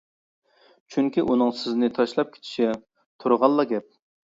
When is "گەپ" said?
3.77-3.89